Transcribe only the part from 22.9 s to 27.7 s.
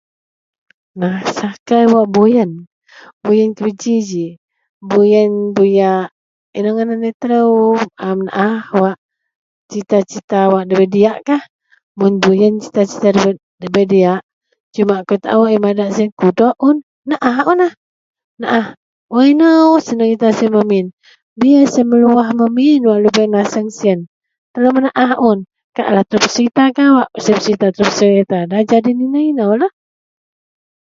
lubeang naseng siyen. Telou menaah un kaklah telou peserita kawak. Mun